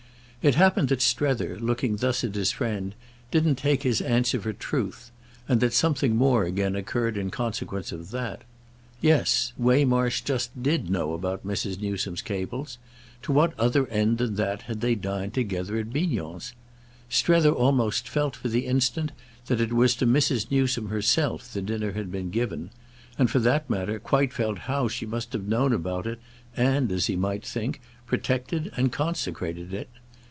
It 0.43 0.55
happened 0.55 0.87
that 0.89 1.03
Strether, 1.03 1.59
looking 1.59 1.97
thus 1.97 2.23
at 2.23 2.33
his 2.33 2.51
friend, 2.51 2.95
didn't 3.29 3.57
take 3.59 3.83
his 3.83 4.01
answer 4.01 4.41
for 4.41 4.53
truth—and 4.53 5.59
that 5.61 5.71
something 5.71 6.15
more 6.15 6.45
again 6.45 6.75
occurred 6.75 7.15
in 7.15 7.29
consequence 7.29 7.91
of 7.91 8.09
that. 8.09 8.41
Yes—Waymarsh 9.01 10.21
just 10.23 10.63
did 10.63 10.89
know 10.89 11.13
about 11.13 11.45
Mrs. 11.45 11.79
Newsome's 11.79 12.23
cables: 12.23 12.79
to 13.21 13.31
what 13.31 13.53
other 13.59 13.85
end 13.89 14.17
than 14.17 14.33
that 14.37 14.63
had 14.63 14.81
they 14.81 14.95
dined 14.95 15.35
together 15.35 15.77
at 15.77 15.93
Bignon's? 15.93 16.55
Strether 17.07 17.51
almost 17.51 18.09
felt 18.09 18.35
for 18.35 18.47
the 18.47 18.65
instant 18.65 19.11
that 19.45 19.61
it 19.61 19.71
was 19.73 19.93
to 19.97 20.07
Mrs. 20.07 20.49
Newsome 20.49 20.87
herself 20.89 21.53
the 21.53 21.61
dinner 21.61 21.91
had 21.91 22.11
been 22.11 22.31
given; 22.31 22.71
and, 23.15 23.29
for 23.29 23.37
that 23.37 23.69
matter, 23.69 23.99
quite 23.99 24.33
felt 24.33 24.57
how 24.65 24.87
she 24.87 25.05
must 25.05 25.33
have 25.33 25.45
known 25.45 25.71
about 25.71 26.07
it 26.07 26.17
and, 26.57 26.91
as 26.91 27.05
he 27.05 27.15
might 27.15 27.45
think, 27.45 27.79
protected 28.07 28.71
and 28.75 28.91
consecrated 28.91 29.71
it. 29.71 29.87